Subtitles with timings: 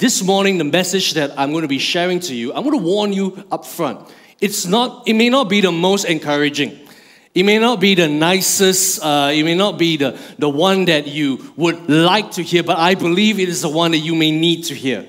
[0.00, 2.82] this morning, the message that I'm going to be sharing to you, I'm going to
[2.82, 4.08] warn you up front.
[4.40, 6.88] It's not, it may not be the most encouraging.
[7.34, 11.06] It may not be the nicest, uh, it may not be the, the one that
[11.06, 14.30] you would like to hear, but I believe it is the one that you may
[14.30, 15.06] need to hear.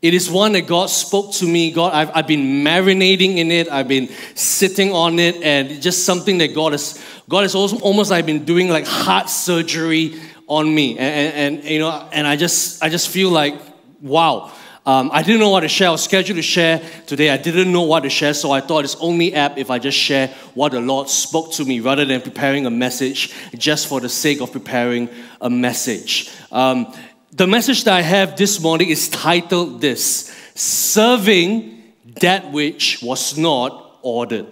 [0.00, 1.70] It is one that God spoke to me.
[1.70, 3.68] God, I've, I've been marinating in it.
[3.70, 8.10] I've been sitting on it, and just something that God has, God has also almost
[8.10, 10.18] like been doing like heart surgery
[10.48, 10.98] on me.
[10.98, 13.54] And, and, and you know, and I just, I just feel like,
[14.02, 14.52] wow.
[14.84, 15.88] Um, I didn't know what to share.
[15.88, 17.30] I was scheduled to share today.
[17.30, 19.96] I didn't know what to share, so I thought it's only apt if I just
[19.96, 24.08] share what the Lord spoke to me rather than preparing a message just for the
[24.08, 25.08] sake of preparing
[25.40, 26.30] a message.
[26.50, 26.92] Um,
[27.30, 34.00] the message that I have this morning is titled this Serving That Which Was Not
[34.02, 34.48] Ordered.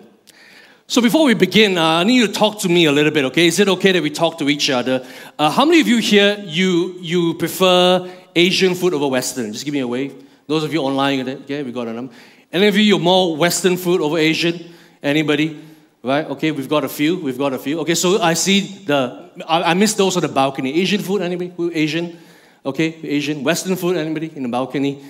[0.86, 3.24] So before we begin, uh, I need you to talk to me a little bit,
[3.26, 3.48] okay?
[3.48, 5.06] Is it okay that we talk to each other?
[5.38, 9.52] Uh, how many of you here, you, you prefer Asian food over Western?
[9.52, 10.26] Just give me a wave.
[10.46, 12.12] Those of you online, okay, we got a number.
[12.52, 14.72] Any of you, you're more Western food over Asian?
[15.02, 15.60] Anybody?
[16.02, 16.26] Right?
[16.26, 17.18] Okay, we've got a few.
[17.18, 17.80] We've got a few.
[17.80, 20.80] Okay, so I see the, I, I missed those on the balcony.
[20.80, 21.52] Asian food, anybody?
[21.56, 22.18] Who Asian?
[22.64, 25.02] Okay, Asian, Western food, anybody in the balcony?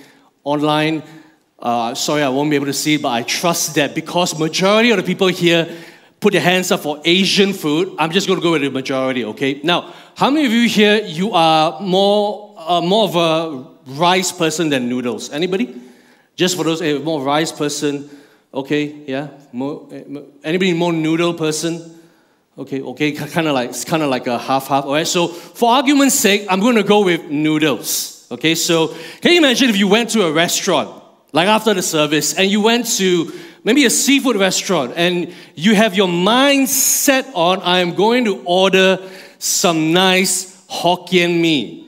[0.43, 1.03] Online,
[1.59, 4.97] uh, sorry, I won't be able to see, but I trust that because majority of
[4.97, 5.67] the people here
[6.19, 9.25] put their hands up for Asian food, I'm just going to go with the majority,
[9.25, 9.59] okay?
[9.63, 14.69] Now, how many of you here, you are more, uh, more of a rice person
[14.69, 15.31] than noodles?
[15.31, 15.81] Anybody?
[16.35, 18.09] Just for those, a more rice person,
[18.53, 19.29] okay, yeah?
[19.51, 20.03] More, eh,
[20.43, 21.99] anybody more noodle person?
[22.57, 24.85] Okay, okay, kind of like it's kind of like a half half.
[24.85, 25.07] All right.
[25.07, 28.27] So for argument's sake, I'm going to go with noodles.
[28.29, 28.55] Okay.
[28.55, 28.89] So
[29.21, 31.01] can you imagine if you went to a restaurant
[31.33, 33.31] like after the service and you went to
[33.63, 38.43] maybe a seafood restaurant and you have your mind set on I am going to
[38.43, 38.99] order
[39.39, 41.80] some nice Hokkien mee.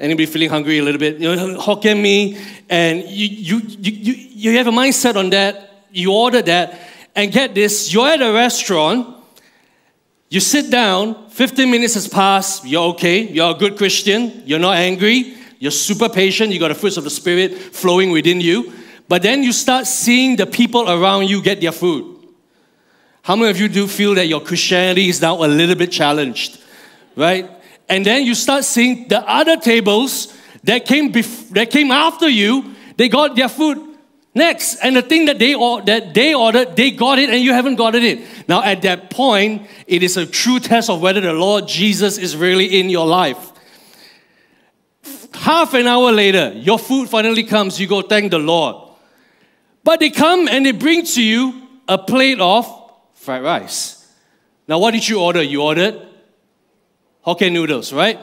[0.00, 1.18] Anybody feeling hungry a little bit?
[1.18, 5.84] You know, Hokkien mee, and you, you, you, you, you have a mindset on that.
[5.92, 6.80] You order that,
[7.14, 9.20] and get this: you're at a restaurant
[10.30, 14.76] you sit down, 15 minutes has passed, you're okay, you're a good Christian, you're not
[14.76, 18.72] angry, you're super patient, you got the fruits of the Spirit flowing within you.
[19.08, 22.28] But then you start seeing the people around you get their food.
[23.22, 26.62] How many of you do feel that your Christianity is now a little bit challenged?
[27.16, 27.50] Right?
[27.90, 30.34] And then you start seeing the other tables
[30.64, 33.90] that came, bef- that came after you, they got their food
[34.32, 37.74] Next, and the thing that they, that they ordered, they got it and you haven't
[37.74, 38.48] gotten it.
[38.48, 42.36] Now, at that point, it is a true test of whether the Lord Jesus is
[42.36, 43.50] really in your life.
[45.34, 48.76] Half an hour later, your food finally comes, you go thank the Lord.
[49.82, 52.66] But they come and they bring to you a plate of
[53.14, 54.06] fried rice.
[54.68, 55.42] Now, what did you order?
[55.42, 56.06] You ordered
[57.26, 58.18] Hokkien noodles, right?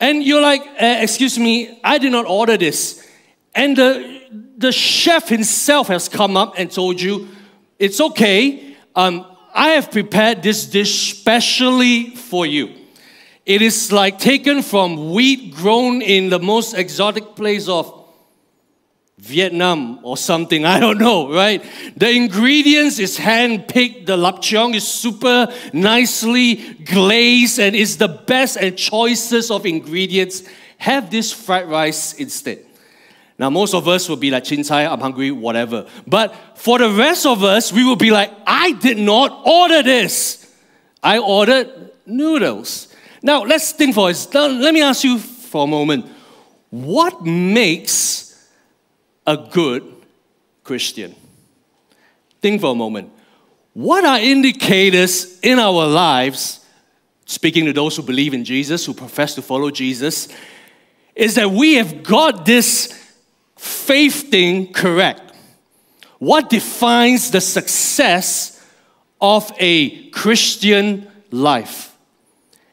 [0.00, 3.04] And you're like, uh, excuse me, I did not order this.
[3.54, 4.18] And the
[4.58, 7.28] the chef himself has come up and told you,
[7.78, 8.76] it's okay.
[8.94, 9.24] Um,
[9.54, 12.74] I have prepared this dish specially for you.
[13.46, 17.97] It is like taken from wheat grown in the most exotic place of
[19.18, 21.64] Vietnam or something, I don't know, right?
[21.96, 28.08] The ingredients is hand picked, the lap cheong is super nicely glazed and is the
[28.08, 30.44] best and choicest of ingredients.
[30.78, 32.64] Have this fried rice instead.
[33.38, 35.86] Now, most of us will be like, Chin I'm hungry, whatever.
[36.06, 40.52] But for the rest of us, we will be like, I did not order this.
[41.02, 42.88] I ordered noodles.
[43.22, 44.28] Now, let's think for it.
[44.32, 46.06] Let me ask you for a moment
[46.70, 48.27] what makes
[49.28, 49.84] a good
[50.64, 51.14] Christian?
[52.40, 53.12] Think for a moment.
[53.74, 56.64] What are indicators in our lives,
[57.26, 60.28] speaking to those who believe in Jesus, who profess to follow Jesus,
[61.14, 62.92] is that we have got this
[63.56, 65.32] faith thing correct?
[66.18, 68.64] What defines the success
[69.20, 71.94] of a Christian life?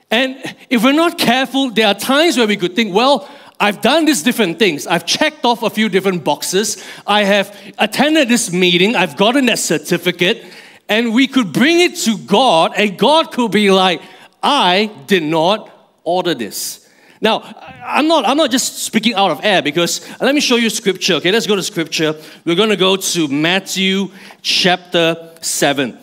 [0.10, 0.38] And
[0.70, 3.30] if we're not careful, there are times where we could think, well,
[3.60, 4.86] I've done these different things.
[4.86, 6.84] I've checked off a few different boxes.
[7.08, 8.96] I have attended this meeting.
[8.96, 10.44] I've gotten that certificate.
[10.90, 14.02] And we could bring it to God, and God could be like,
[14.44, 15.72] I did not
[16.04, 16.86] order this.
[17.22, 17.42] Now,
[17.84, 21.16] I'm not, I'm not just speaking out of air because let me show you scripture.
[21.16, 22.14] Okay, let's go to scripture.
[22.44, 24.10] We're going to go to Matthew
[24.42, 25.98] chapter 7.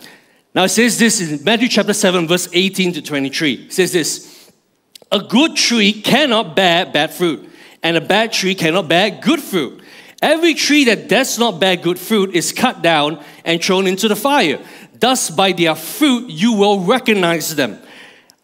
[0.55, 3.53] Now, it says this in Matthew chapter 7, verse 18 to 23.
[3.53, 4.51] It says this
[5.11, 7.49] A good tree cannot bear bad fruit,
[7.83, 9.81] and a bad tree cannot bear good fruit.
[10.21, 14.15] Every tree that does not bear good fruit is cut down and thrown into the
[14.15, 14.59] fire.
[14.97, 17.77] Thus, by their fruit, you will recognize them.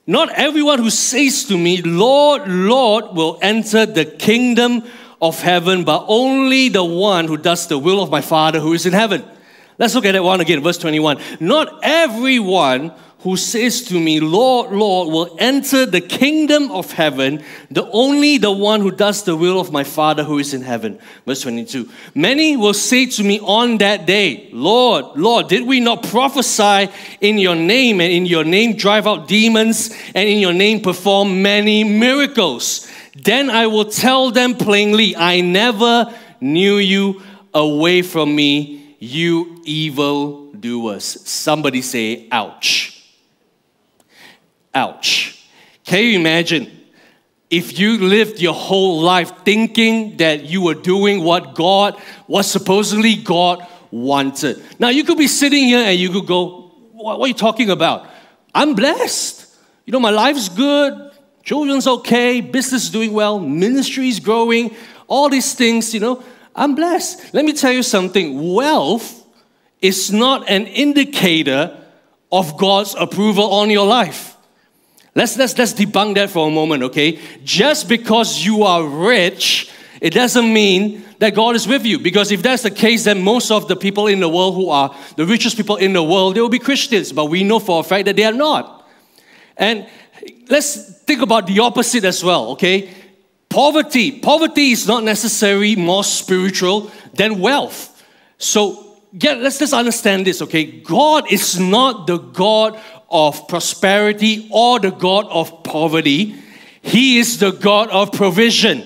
[0.05, 4.83] Not everyone who says to me, Lord, Lord, will enter the kingdom
[5.21, 8.85] of heaven, but only the one who does the will of my Father who is
[8.85, 9.23] in heaven.
[9.77, 11.19] Let's look at that one again, verse 21.
[11.39, 17.89] Not everyone who says to me, Lord, Lord, will enter the kingdom of heaven, the
[17.91, 20.97] only the one who does the will of my Father who is in heaven.
[21.25, 21.89] Verse 22.
[22.15, 26.89] Many will say to me on that day, Lord, Lord, did we not prophesy
[27.19, 31.41] in your name and in your name drive out demons and in your name perform
[31.41, 32.89] many miracles?
[33.21, 37.21] Then I will tell them plainly, I never knew you
[37.53, 41.03] away from me, you evil doers.
[41.27, 42.98] Somebody say, ouch.
[44.73, 45.47] Ouch.
[45.83, 46.69] Can you imagine
[47.49, 53.15] if you lived your whole life thinking that you were doing what God, what supposedly
[53.15, 54.63] God wanted?
[54.77, 57.69] Now, you could be sitting here and you could go, What, what are you talking
[57.69, 58.07] about?
[58.53, 59.47] I'm blessed.
[59.85, 61.11] You know, my life's good,
[61.43, 64.75] children's okay, business is doing well, ministry is growing,
[65.07, 66.23] all these things, you know,
[66.55, 67.33] I'm blessed.
[67.33, 69.25] Let me tell you something wealth
[69.81, 71.75] is not an indicator
[72.31, 74.35] of God's approval on your life.
[75.15, 77.19] Let's, let's, let's debunk that for a moment, okay?
[77.43, 79.71] Just because you are rich,
[80.01, 81.99] it doesn't mean that God is with you.
[81.99, 84.95] Because if that's the case, then most of the people in the world who are
[85.17, 87.11] the richest people in the world, they will be Christians.
[87.11, 88.87] But we know for a fact that they are not.
[89.57, 89.87] And
[90.49, 92.93] let's think about the opposite as well, okay?
[93.49, 94.19] Poverty.
[94.19, 98.05] Poverty is not necessarily more spiritual than wealth.
[98.37, 100.65] So, yeah, let's just understand this, okay?
[100.65, 102.79] God is not the God
[103.11, 106.35] of prosperity or the God of poverty.
[106.81, 108.83] He is the God of provision.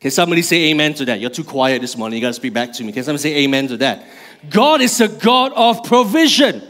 [0.00, 1.20] Can somebody say amen to that?
[1.20, 2.18] You're too quiet this morning.
[2.18, 2.92] You got to speak back to me.
[2.92, 4.04] Can somebody say amen to that?
[4.50, 6.62] God is a God of provision.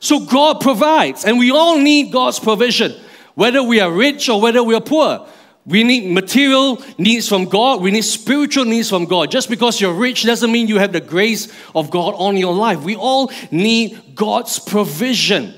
[0.00, 2.92] So God provides, and we all need God's provision,
[3.34, 5.26] whether we are rich or whether we are poor.
[5.66, 7.82] We need material needs from God.
[7.82, 9.30] We need spiritual needs from God.
[9.30, 12.80] Just because you're rich doesn't mean you have the grace of God on your life.
[12.80, 15.54] We all need God's provision.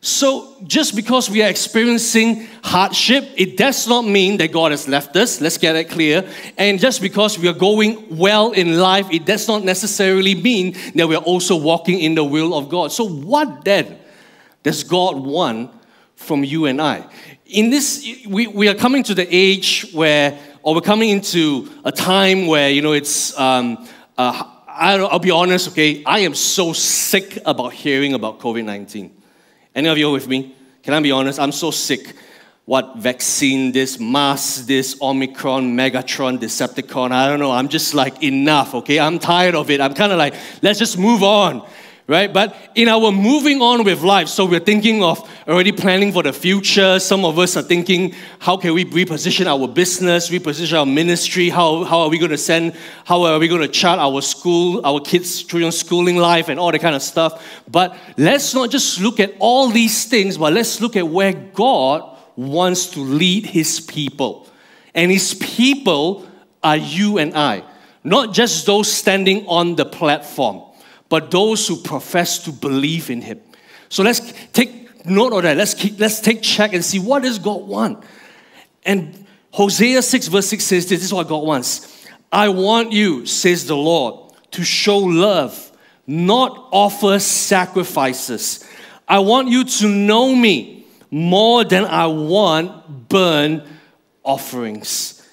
[0.00, 5.16] So, just because we are experiencing hardship, it does not mean that God has left
[5.16, 5.40] us.
[5.40, 6.24] Let's get that clear.
[6.56, 11.08] And just because we are going well in life, it does not necessarily mean that
[11.08, 12.92] we are also walking in the will of God.
[12.92, 13.98] So, what then
[14.62, 15.72] does God want
[16.14, 17.04] from you and I?
[17.46, 21.90] In this, we, we are coming to the age where, or we're coming into a
[21.90, 27.40] time where, you know, it's, um, uh, I'll be honest, okay, I am so sick
[27.44, 29.17] about hearing about COVID 19.
[29.78, 30.56] Any of you with me?
[30.82, 31.38] Can I be honest?
[31.38, 32.16] I'm so sick.
[32.64, 37.52] What vaccine, this mask, this Omicron, Megatron, Decepticon, I don't know.
[37.52, 38.98] I'm just like, enough, okay?
[38.98, 39.80] I'm tired of it.
[39.80, 41.64] I'm kind of like, let's just move on
[42.08, 42.32] right?
[42.32, 46.32] But in our moving on with life, so we're thinking of already planning for the
[46.32, 46.98] future.
[46.98, 51.50] Some of us are thinking, how can we reposition our business, reposition our ministry?
[51.50, 52.74] How, how are we going to send,
[53.04, 56.72] how are we going to chart our school, our kids' children's schooling life and all
[56.72, 57.62] that kind of stuff?
[57.70, 62.16] But let's not just look at all these things, but let's look at where God
[62.36, 64.48] wants to lead his people.
[64.94, 66.26] And his people
[66.64, 67.64] are you and I,
[68.02, 70.67] not just those standing on the platform
[71.08, 73.40] but those who profess to believe in him.
[73.88, 74.20] So let's
[74.52, 75.56] take note of that.
[75.56, 78.04] Let's, keep, let's take check and see what does God want.
[78.84, 82.06] And Hosea 6 verse 6 says this, this is what God wants.
[82.30, 85.72] I want you, says the Lord, to show love,
[86.06, 88.68] not offer sacrifices.
[89.06, 93.66] I want you to know me more than I want burn
[94.22, 95.26] offerings.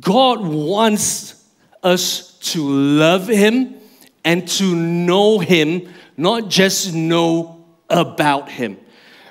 [0.00, 1.44] God wants
[1.82, 3.81] us to love Him
[4.24, 8.78] and to know Him, not just know about Him.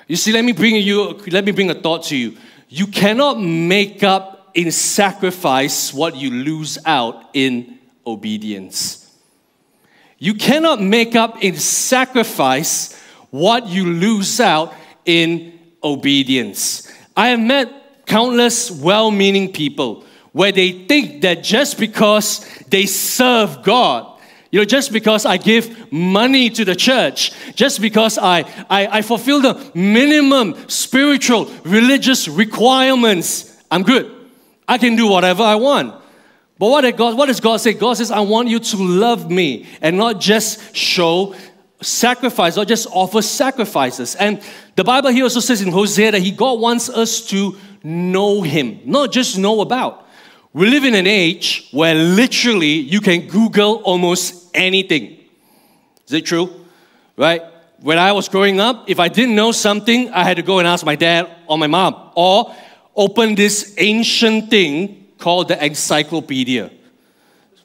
[0.08, 2.36] You see, let me bring you, let me bring a thought to you.
[2.68, 8.98] You cannot make up in sacrifice what you lose out in obedience.
[10.18, 16.92] You cannot make up in sacrifice what you lose out in obedience.
[17.16, 23.62] I have met countless well meaning people where they think that just because they serve
[23.62, 24.11] God,
[24.52, 29.02] you know, just because I give money to the church, just because I, I, I
[29.02, 34.14] fulfill the minimum spiritual, religious requirements, I'm good.
[34.68, 35.94] I can do whatever I want.
[36.58, 37.72] But what, did God, what does God say?
[37.72, 41.34] God says, I want you to love me and not just show
[41.80, 44.14] sacrifice or just offer sacrifices.
[44.16, 44.42] And
[44.76, 48.80] the Bible here also says in Hosea that he, God wants us to know Him,
[48.84, 50.06] not just know about.
[50.52, 55.18] We live in an age where literally you can Google almost anything.
[56.06, 56.66] Is it true?
[57.16, 57.42] Right?
[57.80, 60.68] When I was growing up, if I didn't know something, I had to go and
[60.68, 62.54] ask my dad or my mom, or
[62.94, 66.70] open this ancient thing called the encyclopedia.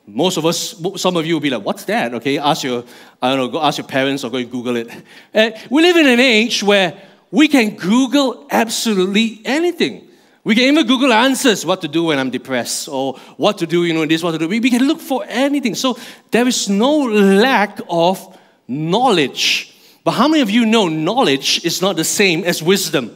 [0.05, 2.13] Most of us, some of you will be like, what's that?
[2.13, 2.85] Okay, ask your,
[3.21, 4.89] I don't know, go ask your parents or go Google it.
[5.35, 6.97] Uh, we live in an age where
[7.29, 10.06] we can Google absolutely anything.
[10.47, 13.83] We can even Google answers, what to do when I'm depressed, or what to do,
[13.83, 14.47] you know, this, what to do.
[14.47, 15.75] We, we can look for anything.
[15.75, 15.97] So
[16.31, 19.77] there is no lack of knowledge.
[20.05, 23.13] But how many of you know knowledge is not the same as wisdom?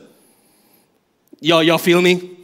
[1.40, 2.38] Y'all, y'all feel me?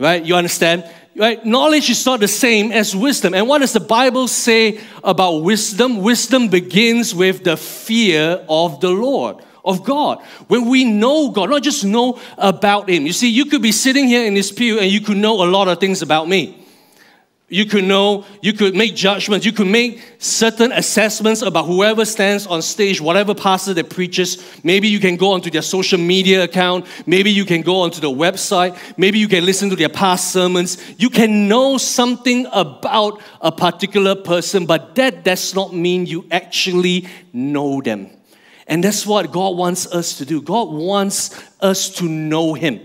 [0.00, 0.24] Right?
[0.24, 0.90] You understand?
[1.14, 1.46] Right?
[1.46, 3.34] Knowledge is not the same as wisdom.
[3.34, 5.98] And what does the Bible say about wisdom?
[5.98, 10.22] Wisdom begins with the fear of the Lord of God.
[10.48, 13.06] When we know God, not just know about Him.
[13.06, 15.48] You see, you could be sitting here in this pew and you could know a
[15.48, 16.62] lot of things about me.
[17.52, 22.46] You could know, you could make judgments, you could make certain assessments about whoever stands
[22.46, 24.42] on stage, whatever pastor that preaches.
[24.64, 28.08] Maybe you can go onto their social media account, maybe you can go onto the
[28.08, 30.78] website, maybe you can listen to their past sermons.
[30.96, 37.06] You can know something about a particular person, but that does not mean you actually
[37.34, 38.08] know them.
[38.72, 40.40] And that's what God wants us to do.
[40.40, 42.80] God wants us to know Him,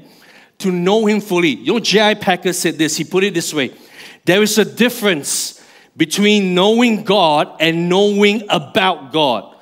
[0.58, 1.52] to know Him fully.
[1.52, 2.16] You know, J.I.
[2.16, 3.72] Packer said this, he put it this way
[4.26, 5.66] there is a difference
[5.96, 9.56] between knowing God and knowing about God.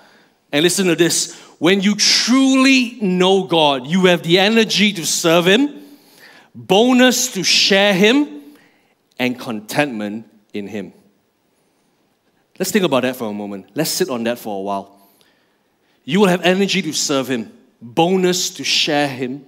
[0.52, 5.46] And listen to this when you truly know God, you have the energy to serve
[5.46, 5.84] Him,
[6.56, 8.42] bonus to share Him,
[9.20, 10.92] and contentment in Him.
[12.58, 13.70] Let's think about that for a moment.
[13.76, 14.95] Let's sit on that for a while.
[16.06, 19.48] You will have energy to serve Him, bonus to share Him,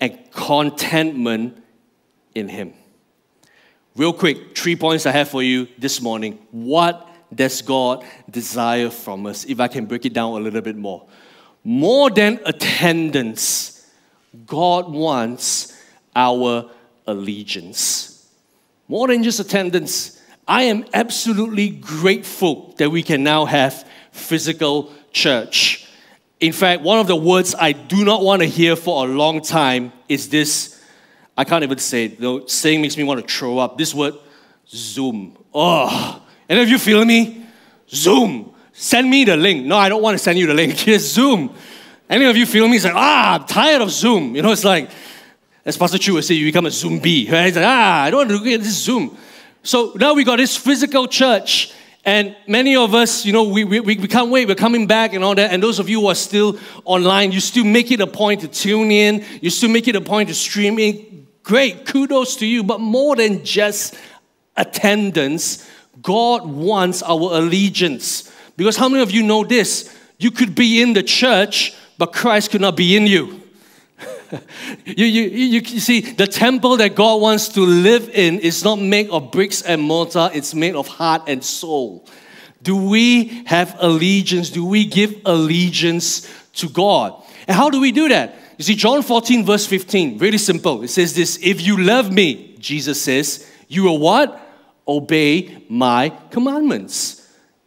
[0.00, 1.62] and contentment
[2.34, 2.72] in Him.
[3.94, 6.38] Real quick, three points I have for you this morning.
[6.50, 9.44] What does God desire from us?
[9.44, 11.06] If I can break it down a little bit more.
[11.62, 13.86] More than attendance,
[14.46, 15.76] God wants
[16.16, 16.70] our
[17.06, 18.28] allegiance.
[18.88, 25.86] More than just attendance, I am absolutely grateful that we can now have physical church.
[26.40, 29.42] In fact, one of the words I do not want to hear for a long
[29.42, 30.80] time is this
[31.36, 32.20] I can't even say it.
[32.20, 33.78] Know, saying makes me want to throw up.
[33.78, 34.14] This word,
[34.68, 35.38] Zoom.
[35.54, 37.46] Oh, any of you feeling me?
[37.88, 38.54] Zoom.
[38.72, 39.64] Send me the link.
[39.64, 40.74] No, I don't want to send you the link.
[40.78, 41.54] Here's Zoom.
[42.08, 42.76] Any of you feel me?
[42.76, 44.36] It's like, ah, I'm tired of Zoom.
[44.36, 44.90] You know, it's like,
[45.64, 47.26] as Pastor Chu would say, you become a Zombie.
[47.30, 47.46] Right?
[47.46, 49.16] It's like, ah, I don't want to get this Zoom.
[49.62, 51.72] So now we got this physical church
[52.04, 54.48] and many of us, you know, we, we, we can't wait.
[54.48, 55.52] We're coming back and all that.
[55.52, 58.48] And those of you who are still online, you still make it a point to
[58.48, 59.24] tune in.
[59.42, 61.26] You still make it a point to stream in.
[61.42, 62.64] Great, kudos to you.
[62.64, 63.96] But more than just
[64.56, 65.68] attendance,
[66.00, 68.32] God wants our allegiance.
[68.56, 69.94] Because how many of you know this?
[70.18, 73.39] You could be in the church, but Christ could not be in you.
[74.84, 78.78] you, you, you, you see, the temple that God wants to live in is not
[78.78, 82.06] made of bricks and mortar, it's made of heart and soul.
[82.62, 84.50] Do we have allegiance?
[84.50, 87.22] Do we give allegiance to God?
[87.48, 88.36] And how do we do that?
[88.58, 90.82] You see, John 14, verse 15, really simple.
[90.82, 94.38] It says this If you love me, Jesus says, you will what?
[94.86, 97.19] Obey my commandments.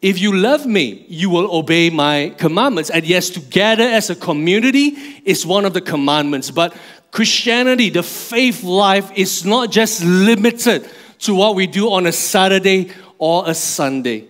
[0.03, 2.89] If you love me, you will obey my commandments.
[2.89, 6.51] And yes, together as a community is one of the commandments.
[6.51, 6.75] But
[7.11, 12.91] Christianity, the faith life, is not just limited to what we do on a Saturday
[13.17, 14.27] or a Sunday.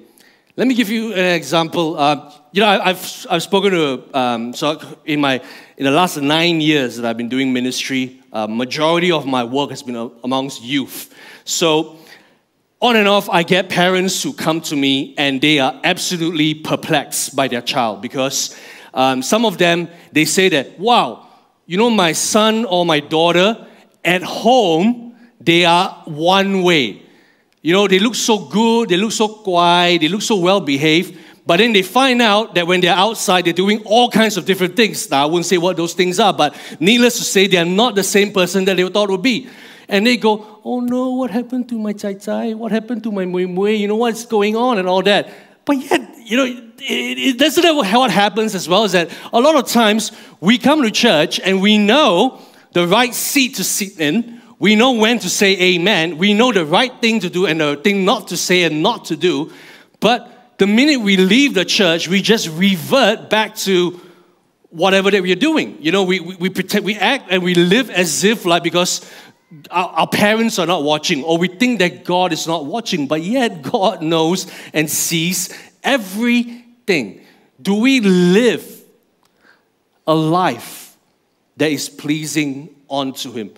[0.55, 1.97] Let me give you an example.
[1.97, 5.41] Uh, you know, I've, I've spoken to, um, so in my,
[5.77, 9.71] in the last nine years that I've been doing ministry, uh, majority of my work
[9.71, 11.11] has been amongst youth.
[11.45, 11.97] So
[12.83, 17.33] on and off, I get parents who come to me and they are absolutely perplexed
[17.33, 18.59] by their child because
[18.93, 21.25] um, some of them, they say that, wow,
[21.65, 23.65] you know, my son or my daughter
[24.03, 27.01] at home, they are one way.
[27.61, 31.17] You know, they look so good, they look so quiet, they look so well behaved,
[31.45, 34.75] but then they find out that when they're outside, they're doing all kinds of different
[34.75, 35.09] things.
[35.09, 38.03] Now, I wouldn't say what those things are, but needless to say, they're not the
[38.03, 39.47] same person that they thought would be
[39.87, 42.53] and they go, oh no, what happened to my chai chai?
[42.53, 43.79] What happened to my mui mui?
[43.79, 45.29] You know, what's going on and all that.
[45.65, 49.55] But yet, you know, it, it, that's what happens as well, is that a lot
[49.55, 52.41] of times we come to church and we know
[52.73, 56.65] the right seat to sit in, we know when to say amen, we know the
[56.65, 59.51] right thing to do and the thing not to say and not to do,
[59.99, 63.99] but the minute we leave the church, we just revert back to
[64.69, 65.77] whatever that we are doing.
[65.81, 69.09] You know, we, we, we pretend, we act and we live as if like because
[69.69, 73.21] our, our, parents are not watching, or we think that God is not watching, but
[73.21, 77.21] yet God knows and sees everything.
[77.61, 78.83] Do we live
[80.07, 80.97] a life
[81.57, 83.51] that is pleasing unto Him?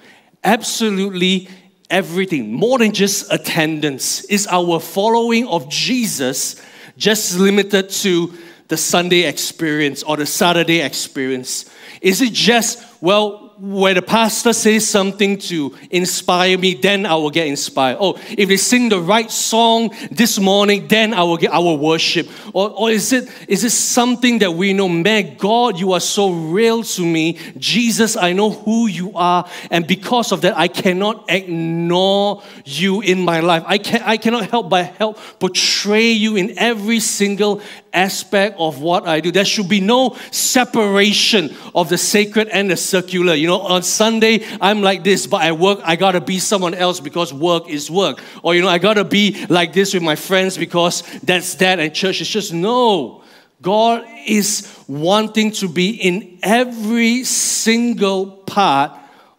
[0.43, 1.47] Absolutely,
[1.89, 4.25] everything, more than just attendance.
[4.25, 6.61] Is our following of Jesus
[6.97, 8.33] just limited to
[8.67, 11.69] the Sunday experience or the Saturday experience?
[12.01, 17.29] Is it just, well, where the pastor says something to inspire me, then I will
[17.29, 17.97] get inspired.
[17.99, 22.27] Oh, if they sing the right song this morning, then I will get our worship.
[22.53, 26.31] Or, or is it is it something that we know, man, God, you are so
[26.31, 27.37] real to me.
[27.57, 33.21] Jesus, I know who you are, and because of that, I cannot ignore you in
[33.21, 33.63] my life.
[33.65, 37.61] I can I cannot help but help portray you in every single
[37.95, 39.31] aspect of what I do.
[39.31, 43.33] There should be no separation of the sacred and the secular.
[43.33, 46.99] You know, on Sunday, I'm like this, but at work, I gotta be someone else
[46.99, 48.21] because work is work.
[48.43, 51.93] Or, you know, I gotta be like this with my friends because that's that, and
[51.93, 53.23] church is just no.
[53.61, 58.91] God is wanting to be in every single part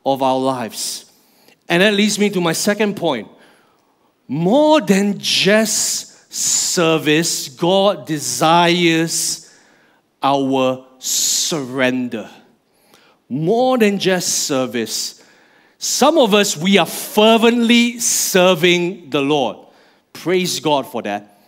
[0.04, 1.10] of our lives.
[1.68, 3.28] And that leads me to my second point.
[4.28, 9.52] More than just service, God desires
[10.22, 12.30] our surrender.
[13.28, 15.22] More than just service.
[15.78, 19.58] Some of us, we are fervently serving the Lord.
[20.12, 21.38] Praise God for that.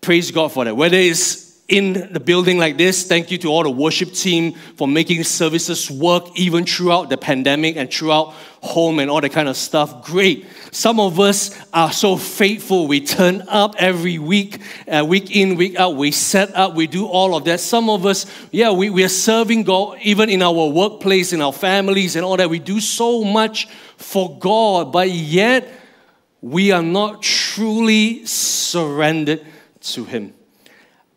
[0.00, 0.76] Praise God for that.
[0.76, 3.06] Whether it's in the building like this.
[3.06, 7.76] Thank you to all the worship team for making services work even throughout the pandemic
[7.76, 10.04] and throughout home and all that kind of stuff.
[10.04, 10.46] Great.
[10.72, 12.86] Some of us are so faithful.
[12.86, 15.96] We turn up every week, uh, week in, week out.
[15.96, 17.60] We set up, we do all of that.
[17.60, 21.52] Some of us, yeah, we, we are serving God even in our workplace, in our
[21.52, 22.50] families, and all that.
[22.50, 25.66] We do so much for God, but yet
[26.42, 29.46] we are not truly surrendered
[29.80, 30.34] to Him.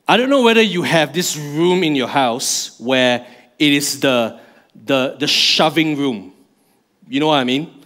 [0.10, 3.28] I don't know whether you have this room in your house where
[3.60, 4.40] it is the,
[4.86, 6.32] the, the shoving room.
[7.10, 7.84] You know what I mean?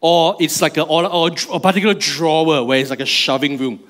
[0.00, 3.80] Or it's like a, or, or a particular drawer where it's like a shoving room.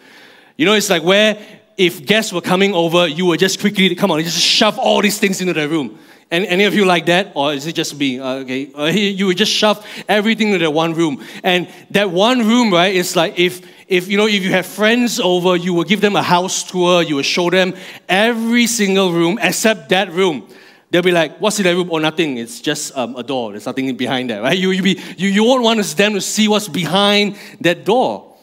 [0.56, 1.38] You know, it's like where
[1.76, 5.21] if guests were coming over, you would just quickly, come on, just shove all these
[5.21, 5.99] things into the room.
[6.30, 7.32] And any of you like that?
[7.34, 8.21] Or is it just me?
[8.21, 8.71] Uh, okay.
[8.75, 11.25] Uh, you would just shove everything into that one room.
[11.43, 15.19] And that one room, right, is like if if you know if you have friends
[15.19, 17.75] over, you will give them a house tour, you will show them
[18.08, 20.47] every single room except that room.
[20.91, 21.88] They'll be like, what's in that room?
[21.91, 22.38] Oh, nothing.
[22.38, 23.52] It's just um, a door.
[23.52, 24.56] There's nothing behind that, right?
[24.56, 28.36] You, you, be, you, you won't want them to see what's behind that door.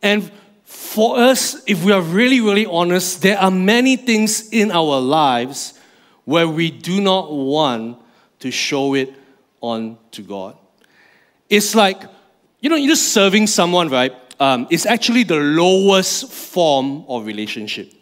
[0.00, 0.30] And
[0.64, 5.74] for us, if we are really, really honest, there are many things in our lives
[6.30, 7.98] where we do not want
[8.38, 9.12] to show it
[9.60, 10.56] on to God.
[11.48, 12.02] It's like,
[12.60, 14.14] you know, you're just serving someone, right?
[14.40, 17.92] um, is actually the lowest form of relationship.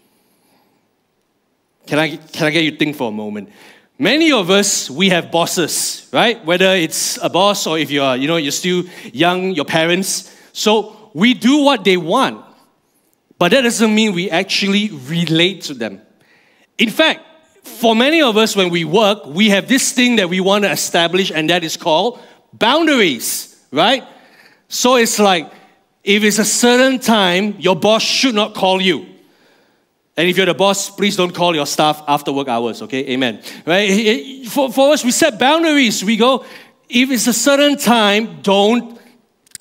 [1.86, 3.50] Can I, can I get you to think for a moment?
[3.98, 6.42] Many of us, we have bosses, right?
[6.44, 10.32] Whether it's a boss or if you're, you know, you're still young, your parents.
[10.52, 12.44] So we do what they want,
[13.38, 16.02] but that doesn't mean we actually relate to them.
[16.76, 17.22] In fact,
[17.68, 20.70] for many of us, when we work, we have this thing that we want to
[20.70, 22.20] establish, and that is called
[22.52, 24.04] boundaries, right?
[24.68, 25.50] So it's like
[26.04, 29.06] if it's a certain time, your boss should not call you.
[30.16, 33.06] And if you're the boss, please don't call your staff after work hours, okay?
[33.10, 33.40] Amen.
[33.64, 34.46] Right?
[34.48, 36.02] For, for us, we set boundaries.
[36.02, 36.44] We go,
[36.88, 38.98] if it's a certain time, don't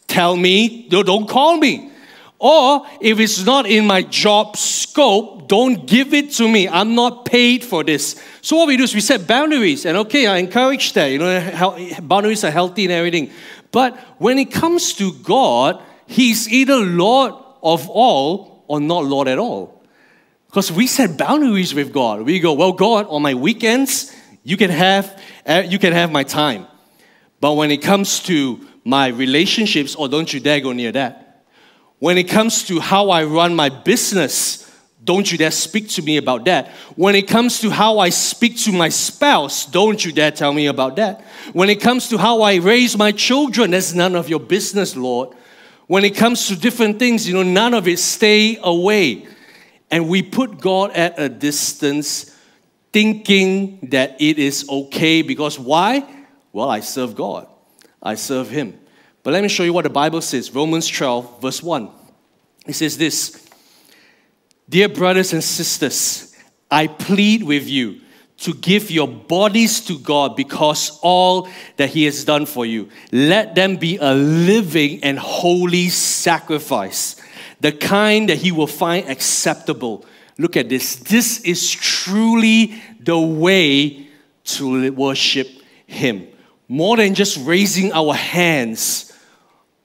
[0.08, 1.92] tell me, don't call me.
[2.40, 6.68] Or if it's not in my job scope, don't give it to me.
[6.68, 8.22] I'm not paid for this.
[8.42, 11.08] So what we do is we set boundaries, and okay, I encourage that.
[11.08, 13.32] You know, boundaries are healthy and everything.
[13.72, 19.40] But when it comes to God, He's either Lord of all or not Lord at
[19.40, 19.84] all.
[20.46, 22.22] Because we set boundaries with God.
[22.22, 26.24] We go, well, God, on my weekends, you can have eh, you can have my
[26.24, 26.68] time.
[27.40, 31.27] But when it comes to my relationships, oh, don't you dare go near that.
[32.00, 34.64] When it comes to how I run my business,
[35.04, 36.70] don't you dare speak to me about that.
[36.96, 40.68] When it comes to how I speak to my spouse, don't you dare tell me
[40.68, 41.22] about that.
[41.54, 45.30] When it comes to how I raise my children, that's none of your business, Lord.
[45.88, 49.26] When it comes to different things, you know, none of it stay away.
[49.90, 52.36] And we put God at a distance
[52.92, 56.04] thinking that it is okay because why?
[56.52, 57.48] Well, I serve God.
[58.04, 58.78] I serve Him.
[59.28, 61.90] But let me show you what the Bible says Romans 12, verse 1.
[62.66, 63.46] It says this
[64.70, 66.34] Dear brothers and sisters,
[66.72, 68.00] I plead with you
[68.38, 72.88] to give your bodies to God because all that He has done for you.
[73.12, 77.18] Let them be a living and holy sacrifice,
[77.60, 80.06] the kind that He will find acceptable.
[80.38, 80.96] Look at this.
[80.96, 84.08] This is truly the way
[84.46, 85.50] to worship
[85.86, 86.30] Him.
[86.70, 89.07] More than just raising our hands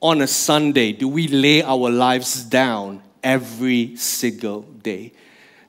[0.03, 5.13] on a Sunday do we lay our lives down every single day?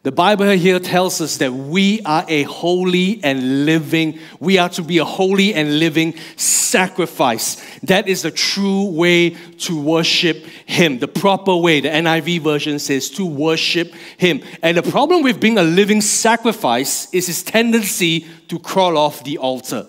[0.03, 4.83] The Bible here tells us that we are a holy and living, we are to
[4.83, 7.57] be a holy and living sacrifice.
[7.85, 11.81] That is the true way to worship Him, the proper way.
[11.81, 14.43] The NIV version says to worship Him.
[14.63, 19.39] And the problem with being a living sacrifice is His tendency to crawl off the
[19.39, 19.87] altar.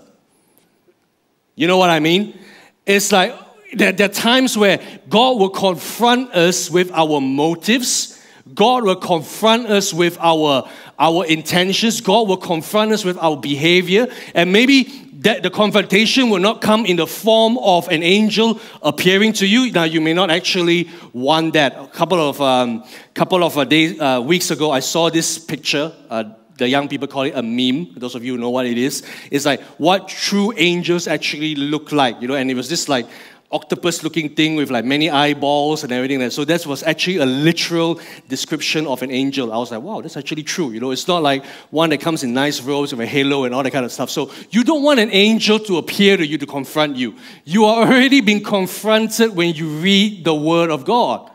[1.55, 2.39] You know what I mean?
[2.85, 3.35] It's like
[3.75, 8.15] there, there are times where God will confront us with our motives
[8.53, 11.99] God will confront us with our, our intentions.
[11.99, 14.07] God will confront us with our behavior.
[14.35, 14.83] And maybe
[15.21, 19.71] that the confrontation will not come in the form of an angel appearing to you.
[19.71, 21.75] Now, you may not actually want that.
[21.75, 22.83] A couple of, um,
[23.15, 25.91] couple of uh, days, uh, weeks ago, I saw this picture.
[26.07, 26.25] Uh,
[26.57, 27.95] the young people call it a meme.
[27.97, 32.21] Those of you know what it is, it's like what true angels actually look like,
[32.21, 32.35] you know.
[32.35, 33.07] And it was this like
[33.55, 36.19] octopus looking thing with like many eyeballs and everything.
[36.19, 36.31] Like that.
[36.31, 39.53] So that was actually a literal description of an angel.
[39.53, 40.71] I was like, wow, that's actually true.
[40.71, 43.55] You know, it's not like one that comes in nice robes with a halo and
[43.55, 44.09] all that kind of stuff.
[44.09, 47.15] So you don't want an angel to appear to you to confront you.
[47.45, 51.31] You are already being confronted when you read the Word of God.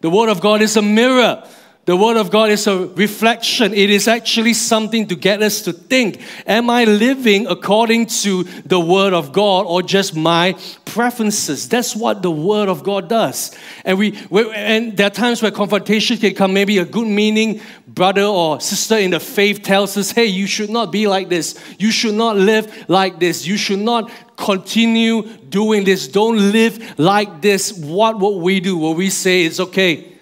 [0.00, 1.46] The Word of God is a mirror.
[1.88, 3.72] The Word of God is a reflection.
[3.72, 8.78] It is actually something to get us to think Am I living according to the
[8.78, 11.66] Word of God or just my preferences?
[11.66, 13.56] That's what the Word of God does.
[13.86, 14.14] And, we,
[14.54, 18.98] and there are times where confrontation can come, maybe a good meaning brother or sister
[18.98, 21.58] in the faith tells us, hey, you should not be like this.
[21.78, 23.46] You should not live like this.
[23.46, 26.06] You should not continue doing this.
[26.06, 27.72] Don't live like this.
[27.72, 28.76] What will we do?
[28.76, 30.12] Will we say, it's okay?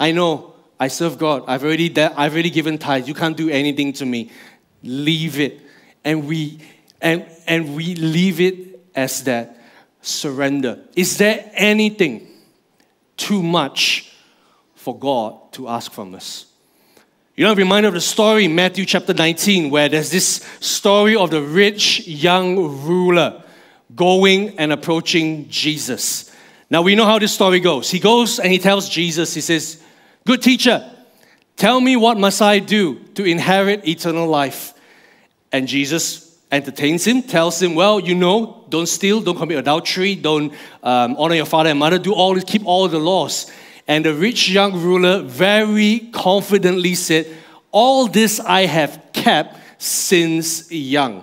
[0.00, 1.44] I know I serve God.
[1.46, 3.08] I've already, de- I've already given tithes.
[3.08, 4.30] You can't do anything to me.
[4.82, 5.60] Leave it.
[6.04, 6.58] And we,
[7.00, 9.58] and, and we leave it as that
[10.02, 10.78] surrender.
[10.94, 12.26] Is there anything
[13.16, 14.12] too much
[14.74, 16.46] for God to ask from us?
[17.36, 21.16] You know, I'm reminded of the story in Matthew chapter 19 where there's this story
[21.16, 23.42] of the rich young ruler
[23.94, 26.32] going and approaching Jesus.
[26.70, 27.90] Now we know how this story goes.
[27.90, 29.82] He goes and he tells Jesus, he says,
[30.26, 30.84] Good teacher,
[31.54, 34.74] tell me what must I do to inherit eternal life?
[35.52, 40.52] And Jesus entertains him, tells him, Well, you know, don't steal, don't commit adultery, don't
[40.82, 43.52] um, honor your father and mother, do all, keep all the laws.
[43.86, 47.32] And the rich young ruler very confidently said,
[47.70, 51.22] All this I have kept since young.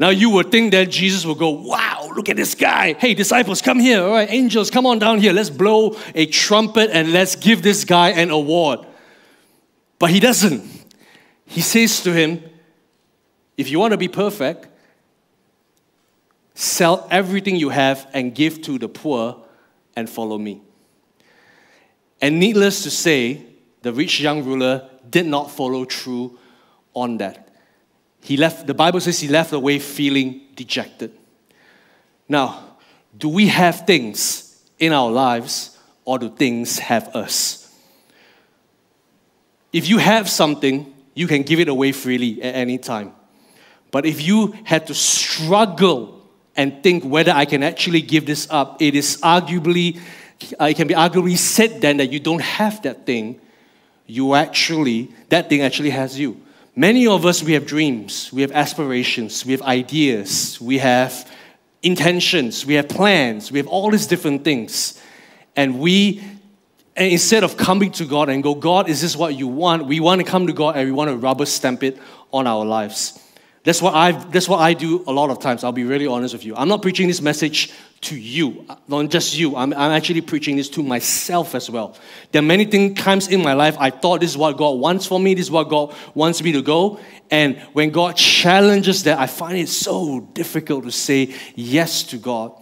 [0.00, 2.94] Now you would think that Jesus would go, Wow, look at this guy.
[2.94, 4.02] Hey, disciples, come here.
[4.02, 5.34] All right, angels, come on down here.
[5.34, 8.86] Let's blow a trumpet and let's give this guy an award.
[9.98, 10.64] But he doesn't.
[11.44, 12.42] He says to him,
[13.58, 14.68] If you want to be perfect,
[16.54, 19.36] sell everything you have and give to the poor
[19.94, 20.62] and follow me.
[22.22, 23.44] And needless to say,
[23.82, 26.38] the rich young ruler did not follow through
[26.94, 27.49] on that.
[28.22, 31.12] He left, the Bible says he left away feeling dejected.
[32.28, 32.76] Now,
[33.16, 37.74] do we have things in our lives or do things have us?
[39.72, 43.12] If you have something, you can give it away freely at any time.
[43.90, 46.20] But if you had to struggle
[46.56, 50.00] and think whether I can actually give this up, it is arguably,
[50.40, 53.40] it can be arguably said then that you don't have that thing.
[54.06, 56.40] You actually, that thing actually has you.
[56.76, 61.30] Many of us, we have dreams, we have aspirations, we have ideas, we have
[61.82, 65.00] intentions, we have plans, we have all these different things.
[65.56, 66.22] And we,
[66.94, 69.86] and instead of coming to God and go, God, is this what you want?
[69.86, 71.98] We want to come to God and we want to rubber stamp it
[72.32, 73.18] on our lives.
[73.62, 75.64] That's what, i that's what I do a lot of times.
[75.64, 76.56] I'll be really honest with you.
[76.56, 77.70] I'm not preaching this message
[78.02, 79.54] to you, not just you.
[79.54, 81.94] I'm, I'm actually preaching this to myself as well.
[82.32, 85.20] There are many times in my life I thought this is what God wants for
[85.20, 87.00] me, this is what God wants me to go.
[87.30, 92.52] And when God challenges that, I find it so difficult to say yes to God.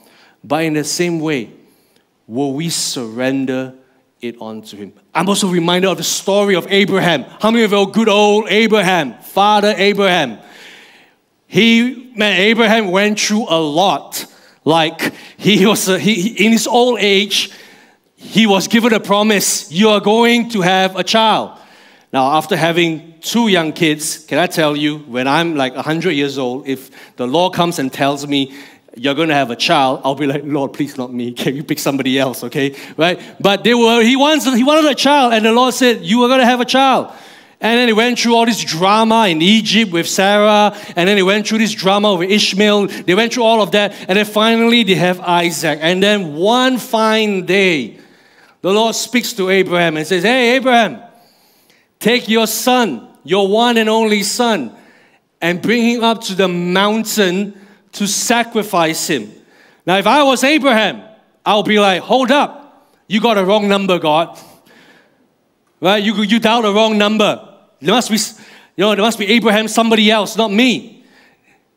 [0.43, 1.53] But in the same way,
[2.27, 3.75] will we surrender
[4.21, 4.93] it onto Him?
[5.15, 7.23] I'm also reminded of the story of Abraham.
[7.23, 10.39] How many of you good old Abraham, Father Abraham?
[11.49, 14.27] He, man, Abraham went through a lot.
[14.65, 17.51] Like he was, uh, a, he, in his old age,
[18.17, 21.59] he was given a promise: you are going to have a child.
[22.13, 26.39] Now, after having two young kids, can I tell you, when I'm like 100 years
[26.39, 28.55] old, if the Lord comes and tells me
[28.97, 31.33] you're going to have a child, I'll be like, Lord, please not me.
[31.43, 32.75] Can you pick somebody else, okay?
[32.97, 33.21] Right?
[33.41, 36.29] But they were, he wants, he wanted a child, and the Lord said, you are
[36.29, 37.13] going to have a child.
[37.61, 41.25] And then he went through all this drama in Egypt with Sarah, and then he
[41.25, 42.87] went through this drama with Ishmael.
[42.87, 45.81] They went through all of that, and then finally they have Isaac.
[45.83, 47.99] And then one fine day,
[48.61, 51.03] the Lord speaks to Abraham and says, Hey, Abraham,
[51.99, 54.73] take your son, your one and only son,
[55.41, 57.59] and bring him up to the mountain
[57.93, 59.33] to sacrifice him.
[59.85, 61.03] Now, if I was Abraham,
[61.45, 64.39] I'll be like, Hold up, you got a wrong number, God.
[65.81, 66.03] Right?
[66.03, 67.48] You, you dialed the wrong number.
[67.81, 68.17] There must be,
[68.77, 71.05] you know, there must be Abraham, somebody else, not me.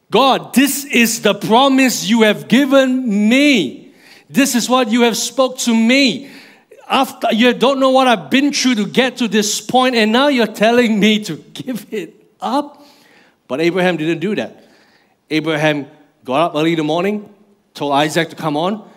[0.09, 3.93] God, this is the promise you have given me.
[4.29, 6.29] This is what you have spoke to me.
[6.89, 10.27] After you don't know what I've been through to get to this point, and now
[10.27, 12.85] you're telling me to give it up.
[13.47, 14.67] But Abraham didn't do that.
[15.29, 15.87] Abraham
[16.25, 17.33] got up early in the morning,
[17.73, 18.89] told Isaac to come on,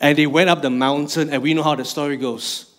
[0.00, 2.70] and they went up the mountain, and we know how the story goes.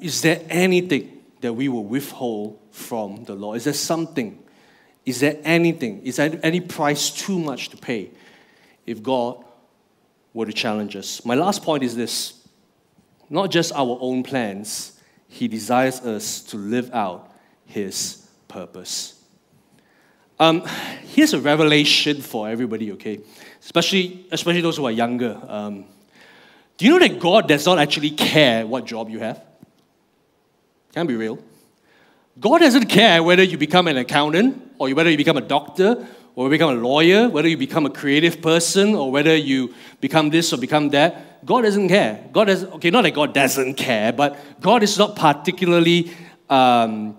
[0.00, 3.56] Is there anything that we will withhold from the Lord?
[3.56, 4.42] Is there something?
[5.06, 6.02] Is there anything?
[6.04, 8.10] Is there any price too much to pay
[8.86, 9.44] if God
[10.34, 11.24] were to challenge us?
[11.24, 12.34] My last point is this
[13.28, 17.32] not just our own plans, He desires us to live out
[17.64, 19.16] His purpose.
[20.38, 20.64] Um,
[21.02, 23.20] here's a revelation for everybody, okay?
[23.62, 25.38] Especially, especially those who are younger.
[25.46, 25.84] Um,
[26.78, 29.42] do you know that God does not actually care what job you have?
[30.92, 31.38] Can be real.
[32.38, 36.48] God doesn't care whether you become an accountant or whether you become a doctor or
[36.48, 40.56] become a lawyer, whether you become a creative person or whether you become this or
[40.56, 41.44] become that.
[41.46, 42.24] God doesn't care.
[42.32, 46.10] God does okay, not that God doesn't care, but God is not particularly
[46.48, 47.16] um,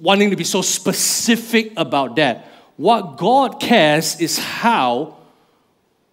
[0.00, 2.46] wanting to be so specific about that.
[2.76, 5.18] What God cares is how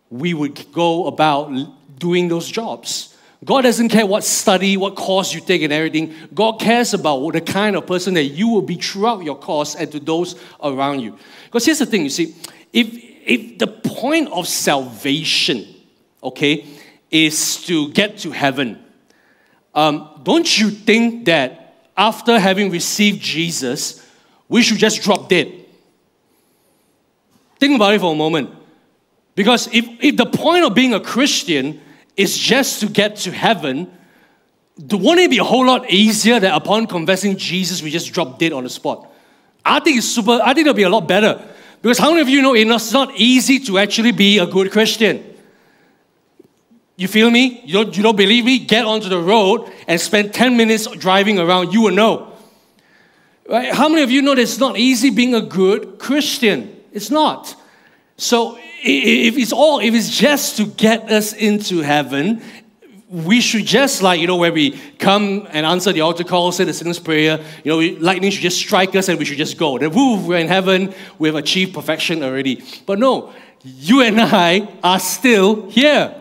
[0.10, 1.52] we would go about
[1.98, 3.13] doing those jobs.
[3.44, 6.14] God doesn't care what study, what course you take, and everything.
[6.34, 9.92] God cares about the kind of person that you will be throughout your course and
[9.92, 11.18] to those around you.
[11.46, 12.36] Because here's the thing you see,
[12.72, 12.88] if,
[13.26, 15.66] if the point of salvation,
[16.22, 16.66] okay,
[17.10, 18.84] is to get to heaven,
[19.74, 24.08] um, don't you think that after having received Jesus,
[24.48, 25.52] we should just drop dead?
[27.60, 28.52] Think about it for a moment.
[29.36, 31.82] Because if, if the point of being a Christian
[32.16, 33.92] is just to get to heaven,
[34.92, 38.54] won't it be a whole lot easier that upon confessing Jesus, we just drop dead
[38.54, 39.10] on the spot?
[39.66, 41.42] I think it's super, I think it'll be a lot better.
[41.82, 45.34] Because how many of you know it's not easy to actually be a good Christian?
[46.96, 47.62] You feel me?
[47.66, 48.60] You don't, you don't believe me?
[48.60, 51.74] Get onto the road and spend 10 minutes driving around.
[51.74, 52.34] You will know.
[53.50, 53.74] Right?
[53.74, 56.82] How many of you know that it's not easy being a good Christian?
[56.92, 57.56] It's not.
[58.18, 62.42] So if it's all, if it's just to get us into heaven,
[63.10, 66.64] we should just like, you know, where we come and answer the altar call, say
[66.64, 69.78] the sinner's prayer, you know, lightning should just strike us and we should just go.
[69.78, 72.64] Then, woo, we're in heaven, we've achieved perfection already.
[72.88, 73.32] But no,
[73.64, 76.16] you and I are still here.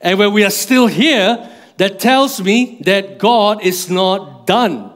[0.00, 4.92] And when we are still here, that tells me that God is not done.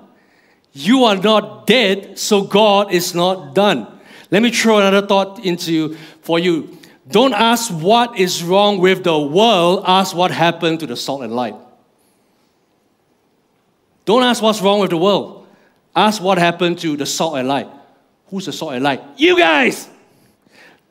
[0.73, 3.87] You are not dead, so God is not done.
[4.33, 6.79] Let me throw another thought into for you.
[7.09, 11.35] Don't ask what is wrong with the world, ask what happened to the salt and
[11.35, 11.57] light.
[14.05, 15.47] Don't ask what's wrong with the world.
[15.95, 17.69] Ask what happened to the salt and light.
[18.29, 19.03] Who's the salt and light?
[19.17, 19.89] You guys!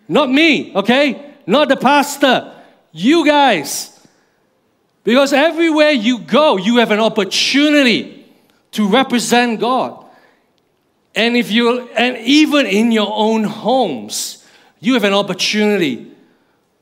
[0.07, 1.33] Not me, okay?
[1.47, 2.53] Not the pastor.
[2.91, 4.05] You guys.
[5.03, 8.25] Because everywhere you go, you have an opportunity
[8.71, 10.05] to represent God.
[11.15, 14.40] And if you and even in your own homes,
[14.81, 16.11] you have an opportunity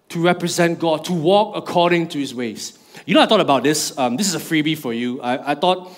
[0.10, 2.80] to represent God, to walk according to His ways.
[3.06, 3.96] You know, I thought about this.
[3.98, 5.22] Um, this is a freebie for you.
[5.22, 5.92] I, I thought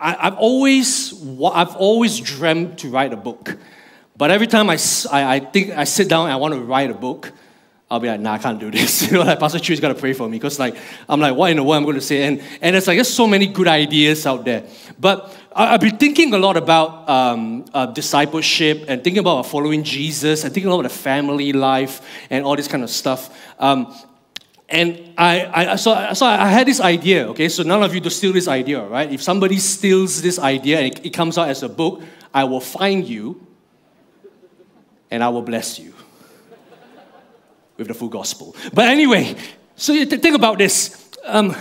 [0.00, 1.12] I, have always
[1.44, 3.56] I've always dreamt to write a book,
[4.16, 4.78] but every time I,
[5.12, 7.32] I, I think I sit down I want to write a book,
[7.90, 9.02] I'll be like, nah, I can't do this.
[9.10, 10.76] You know, like Pastor Chu's got to pray for me because, like,
[11.08, 12.22] I'm like, what in the world I'm going to say?
[12.22, 14.64] And and it's like there's so many good ideas out there,
[14.98, 20.44] but I've been thinking a lot about um, uh, discipleship and thinking about following Jesus
[20.44, 22.00] and thinking about the family life
[22.30, 23.36] and all this kind of stuff.
[23.58, 23.92] Um,
[24.68, 27.48] and I, I, so, so I had this idea, okay?
[27.48, 29.10] So none of you to steal this idea, right?
[29.10, 32.60] If somebody steals this idea and it, it comes out as a book, I will
[32.60, 33.44] find you
[35.10, 35.92] and I will bless you
[37.80, 38.54] with the full gospel.
[38.74, 39.34] But anyway,
[39.74, 41.08] so you think about this.
[41.24, 41.56] Um,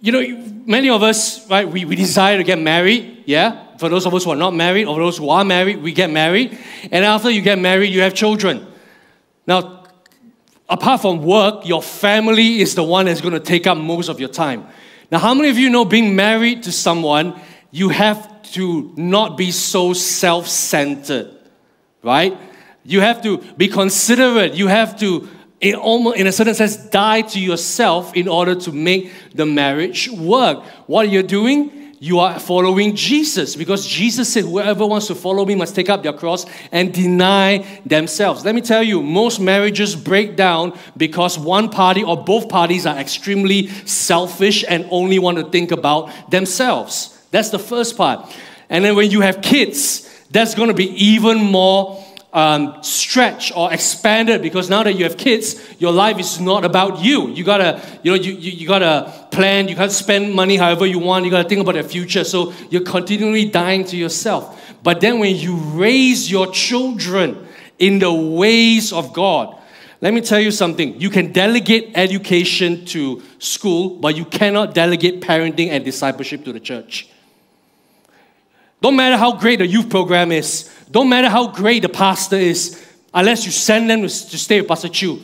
[0.00, 0.22] you know,
[0.64, 3.76] many of us, right, we, we desire to get married, yeah?
[3.76, 6.10] For those of us who are not married, or those who are married, we get
[6.10, 6.56] married.
[6.92, 8.66] And after you get married, you have children.
[9.48, 9.84] Now,
[10.68, 14.20] apart from work, your family is the one that's going to take up most of
[14.20, 14.64] your time.
[15.10, 17.38] Now, how many of you know being married to someone
[17.72, 21.36] you have to not be so self centered,
[22.04, 22.38] right?
[22.86, 24.54] You have to be considerate.
[24.54, 25.28] You have to,
[25.60, 30.08] in, almost, in a certain sense, die to yourself in order to make the marriage
[30.10, 30.62] work.
[30.86, 35.56] What you're doing, you are following Jesus because Jesus said, Whoever wants to follow me
[35.56, 38.44] must take up their cross and deny themselves.
[38.44, 42.96] Let me tell you, most marriages break down because one party or both parties are
[42.98, 47.18] extremely selfish and only want to think about themselves.
[47.32, 48.32] That's the first part.
[48.68, 52.04] And then when you have kids, that's going to be even more
[52.36, 57.02] um, stretched or expanded because now that you have kids, your life is not about
[57.02, 57.30] you.
[57.30, 60.98] You gotta, you know, you, you, you gotta plan, you gotta spend money however you
[60.98, 62.24] want, you gotta think about the future.
[62.24, 64.62] So you're continually dying to yourself.
[64.82, 69.58] But then when you raise your children in the ways of God,
[70.02, 71.00] let me tell you something.
[71.00, 76.60] You can delegate education to school, but you cannot delegate parenting and discipleship to the
[76.60, 77.08] church.
[78.80, 82.82] Don't matter how great the youth program is, don't matter how great the pastor is,
[83.12, 85.20] unless you send them to, stay with Pastor Chu.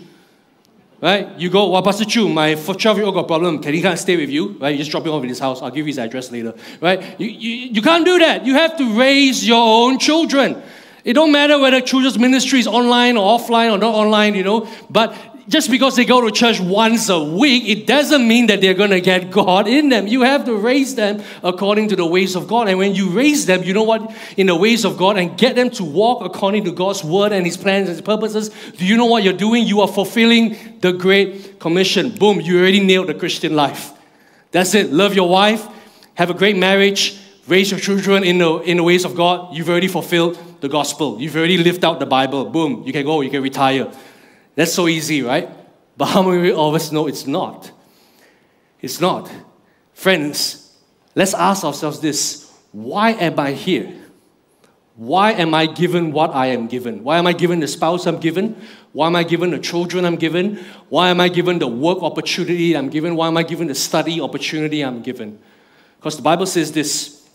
[1.00, 1.36] Right?
[1.36, 3.60] You go, well, Pastor Chu, my 12 year old got a problem.
[3.60, 4.50] Can he come stay with you?
[4.58, 4.70] Right?
[4.70, 5.60] You just drop him off in his house.
[5.60, 6.54] I'll give you his address later.
[6.80, 7.20] Right?
[7.20, 8.46] You, you, you can't do that.
[8.46, 10.62] You have to raise your own children.
[11.04, 14.68] It don't matter whether children's ministry is online or offline or not online, you know,
[14.88, 15.16] but
[15.48, 18.90] just because they go to church once a week, it doesn't mean that they're going
[18.90, 20.07] to get God in them.
[20.07, 22.68] You have to raise them according to the ways of God.
[22.68, 24.14] And when you raise them, you know what?
[24.37, 27.44] In the ways of God and get them to walk according to God's word and
[27.44, 29.66] His plans and His purposes, do you know what you're doing?
[29.66, 32.11] You are fulfilling the Great Commission.
[32.11, 33.92] Boom, you already nailed the Christian life.
[34.52, 34.92] That's it.
[34.92, 35.66] Love your wife,
[36.14, 39.57] have a great marriage, raise your children in the, in the ways of God.
[39.57, 41.20] You've already fulfilled the gospel.
[41.20, 42.44] You've already lived out the Bible.
[42.44, 43.90] Boom, you can go, you can retire.
[44.54, 45.48] That's so easy, right?
[45.96, 47.70] But how many of us know it's not?
[48.80, 49.30] It's not.
[49.94, 50.76] Friends,
[51.14, 53.98] let's ask ourselves this why am I here?
[54.96, 57.02] Why am I given what I am given?
[57.02, 58.60] Why am I given the spouse I'm given?
[58.92, 60.56] Why am I given the children I'm given?
[60.90, 63.16] Why am I given the work opportunity I'm given?
[63.16, 65.38] Why am I given the study opportunity I'm given?
[65.96, 67.26] Because the Bible says this.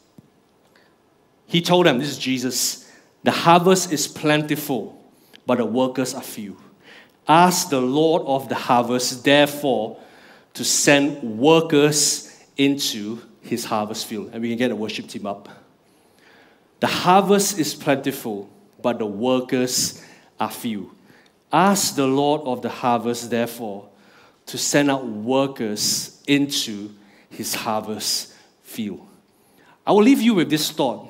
[1.47, 2.91] He told them, this is Jesus,
[3.23, 5.01] the harvest is plentiful,
[5.45, 6.58] but the workers are few.
[7.28, 10.00] Ask the Lord of the harvest, therefore,
[10.54, 14.30] to send workers into his harvest field.
[14.32, 15.50] And we can get the worship team up.
[16.80, 18.50] The harvest is plentiful,
[18.82, 20.04] but the workers
[20.40, 20.96] are few.
[21.52, 23.90] Ask the Lord of the harvest, therefore,
[24.48, 26.92] to send out workers into
[27.30, 29.06] his harvest field.
[29.86, 31.10] I will leave you with this thought.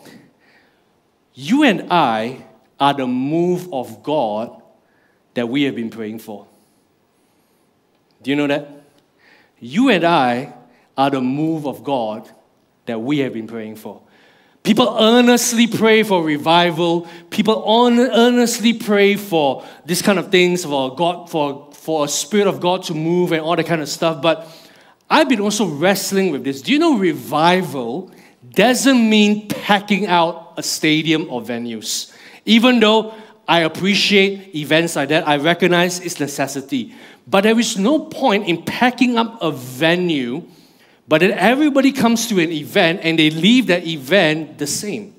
[1.33, 2.45] You and I
[2.79, 4.61] are the move of God
[5.37, 6.47] that we have been praying for.
[8.23, 8.67] Do you know that?
[9.59, 10.51] You and I
[10.97, 12.27] are the move of God
[12.87, 14.01] that we have been praying for.
[14.63, 17.07] People earnestly pray for revival.
[17.29, 22.59] People earnestly pray for this kind of things, for God, for, for a spirit of
[22.59, 24.23] God to move and all that kind of stuff.
[24.23, 24.47] But
[25.07, 26.63] I've been also wrestling with this.
[26.63, 28.09] Do you know revival
[28.55, 32.11] doesn't mean packing out a stadium or venues?
[32.43, 33.13] Even though
[33.47, 35.27] I appreciate events like that.
[35.27, 36.93] I recognize its necessity.
[37.25, 40.43] But there is no point in packing up a venue,
[41.07, 45.15] but then everybody comes to an event and they leave that event the same.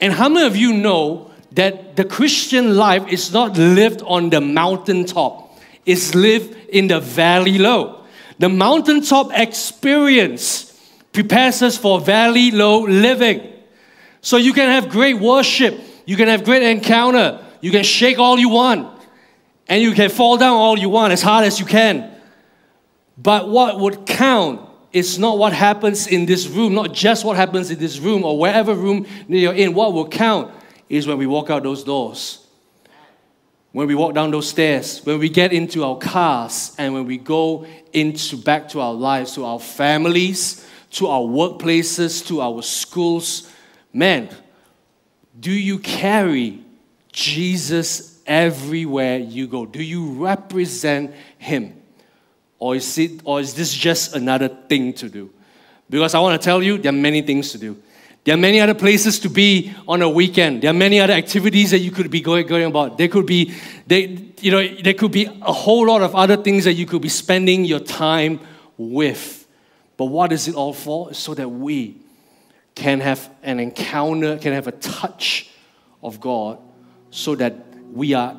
[0.00, 4.40] And how many of you know that the Christian life is not lived on the
[4.40, 8.04] mountaintop, it's lived in the valley low.
[8.38, 10.72] The mountaintop experience
[11.12, 13.52] prepares us for valley low living.
[14.20, 17.44] So you can have great worship you can have great encounter.
[17.60, 18.90] You can shake all you want.
[19.66, 22.10] And you can fall down all you want, as hard as you can.
[23.16, 24.60] But what would count
[24.92, 28.38] is not what happens in this room, not just what happens in this room or
[28.38, 29.74] wherever room you're in.
[29.74, 30.52] What will count
[30.88, 32.46] is when we walk out those doors,
[33.72, 37.16] when we walk down those stairs, when we get into our cars, and when we
[37.18, 43.50] go into back to our lives, to our families, to our workplaces, to our schools.
[43.92, 44.28] Man,
[45.38, 46.60] do you carry
[47.12, 49.66] Jesus everywhere you go?
[49.66, 51.80] Do you represent Him?
[52.58, 55.30] Or is, it, or is this just another thing to do?
[55.90, 57.76] Because I want to tell you, there are many things to do.
[58.24, 60.62] There are many other places to be on a weekend.
[60.62, 62.96] There are many other activities that you could be going, going about.
[62.96, 63.54] There could be,
[63.86, 67.02] they, you know, there could be a whole lot of other things that you could
[67.02, 68.40] be spending your time
[68.78, 69.46] with.
[69.98, 71.12] But what is it all for?
[71.12, 71.96] So that we
[72.74, 75.50] can have an encounter, can have a touch
[76.02, 76.58] of God
[77.10, 77.54] so that
[77.92, 78.36] we are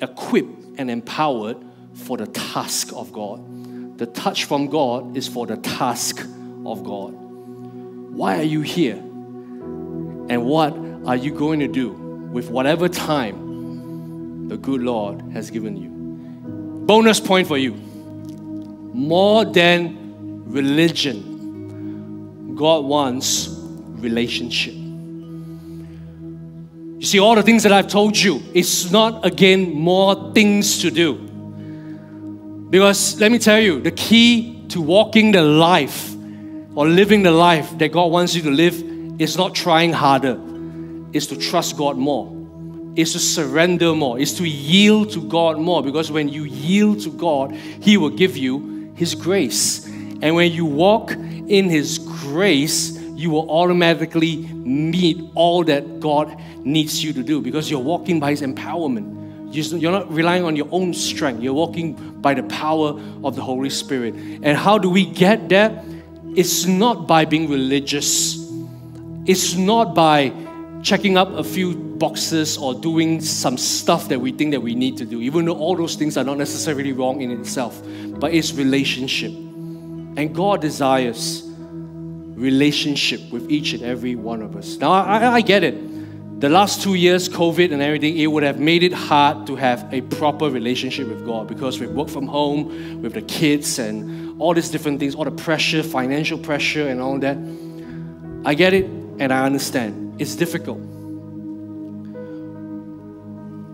[0.00, 1.56] equipped and empowered
[1.94, 3.98] for the task of God.
[3.98, 6.20] The touch from God is for the task
[6.64, 7.12] of God.
[7.12, 8.96] Why are you here?
[8.96, 10.74] And what
[11.06, 15.90] are you going to do with whatever time the good Lord has given you?
[16.86, 17.74] Bonus point for you.
[17.74, 23.48] More than religion, God wants
[24.04, 24.74] relationship.
[27.04, 30.90] You see, all the things that I've told you, it's not again more things to
[30.90, 31.14] do.
[32.70, 36.14] Because let me tell you, the key to walking the life
[36.74, 38.82] or living the life that God wants you to live
[39.20, 40.40] is not trying harder,
[41.12, 42.32] is to trust God more,
[42.96, 45.82] is to surrender more, is to yield to God more.
[45.82, 49.86] Because when you yield to God, He will give you His grace.
[49.86, 52.93] And when you walk in His grace,
[53.24, 58.30] you will automatically meet all that God needs you to do because you're walking by
[58.30, 59.22] His empowerment.
[59.50, 61.42] You're not relying on your own strength.
[61.42, 64.14] You're walking by the power of the Holy Spirit.
[64.14, 65.82] And how do we get there?
[66.36, 68.36] It's not by being religious.
[69.26, 70.32] It's not by
[70.82, 74.98] checking up a few boxes or doing some stuff that we think that we need
[74.98, 77.80] to do, even though all those things are not necessarily wrong in itself.
[78.18, 79.30] But it's relationship.
[79.30, 81.43] And God desires
[82.34, 84.76] relationship with each and every one of us.
[84.78, 85.74] Now, I, I get it
[86.44, 89.88] the last two years, COVID and everything, it would have made it hard to have
[89.94, 94.52] a proper relationship with God because we work from home with the kids and all
[94.52, 97.38] these different things, all the pressure, financial pressure, and all that.
[98.44, 100.20] I get it and I understand.
[100.20, 100.76] It's difficult.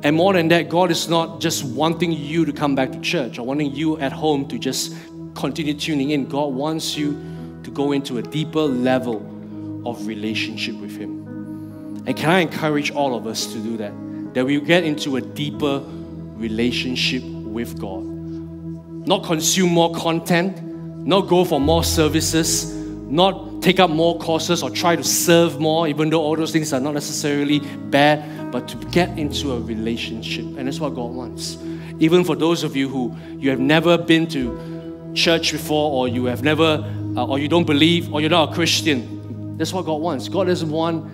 [0.03, 3.37] And more than that, God is not just wanting you to come back to church
[3.39, 4.95] or wanting you at home to just
[5.35, 6.29] continue tuning in.
[6.29, 7.21] God wants you
[7.65, 9.17] to go into a deeper level
[9.87, 11.21] of relationship with Him.
[12.07, 13.93] And can I encourage all of us to do that?
[14.35, 15.83] That we get into a deeper
[16.37, 18.05] relationship with God.
[19.07, 24.71] Not consume more content, not go for more services, not take up more courses or
[24.71, 28.77] try to serve more, even though all those things are not necessarily bad, but to
[28.89, 30.45] get into a relationship.
[30.57, 31.59] And that's what God wants.
[31.99, 36.25] Even for those of you who you have never been to church before, or you
[36.27, 36.79] have never,
[37.17, 40.29] uh, or you don't believe, or you're not a Christian, that's what God wants.
[40.29, 41.05] God doesn't want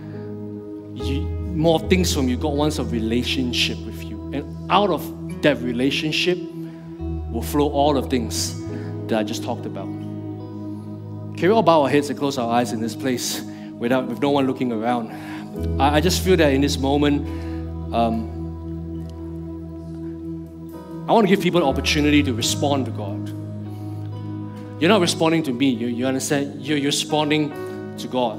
[0.97, 2.37] you, more things from you.
[2.37, 4.33] God wants a relationship with you.
[4.33, 6.39] And out of that relationship
[7.31, 8.63] will flow all the things
[9.09, 9.87] that I just talked about.
[11.37, 13.43] Can we all bow our heads and close our eyes in this place
[13.79, 15.13] without, with no one looking around?
[15.81, 17.27] I, I just feel that in this moment,
[17.95, 18.33] um,
[21.09, 23.36] I want to give people an opportunity to respond to God.
[24.79, 26.63] You're not responding to me, you, you understand?
[26.63, 28.39] You're, you're responding to God.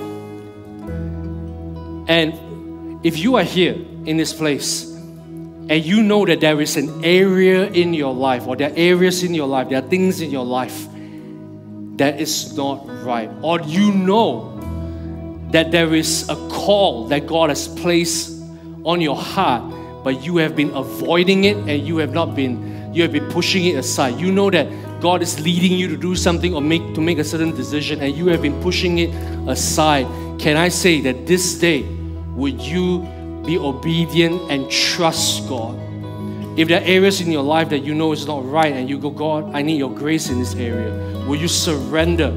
[2.09, 3.73] And if you are here
[4.05, 8.55] in this place and you know that there is an area in your life, or
[8.55, 10.87] there are areas in your life, there are things in your life
[11.97, 14.53] that is not right, or you know
[15.51, 18.39] that there is a call that God has placed
[18.83, 19.63] on your heart,
[20.03, 23.65] but you have been avoiding it and you have not been you have been pushing
[23.65, 24.19] it aside.
[24.19, 24.67] You know that
[24.99, 28.15] God is leading you to do something or make to make a certain decision and
[28.15, 29.09] you have been pushing it
[29.47, 30.07] aside.
[30.39, 31.83] Can I say that this day
[32.35, 32.99] would you
[33.45, 35.77] be obedient and trust God?
[36.57, 38.97] If there are areas in your life that you know is not right and you
[38.97, 40.91] go, God, I need your grace in this area,
[41.27, 42.31] will you surrender